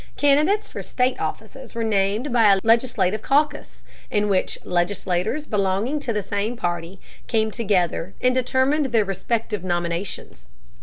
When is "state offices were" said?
0.81-1.83